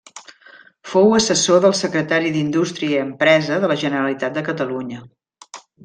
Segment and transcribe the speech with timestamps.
[0.93, 5.05] Fou assessor del Secretari d'Indústria i Empresa de la Generalitat de Catalunya.